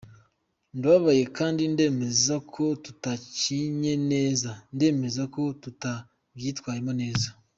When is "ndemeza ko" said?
1.73-2.63, 4.75-5.41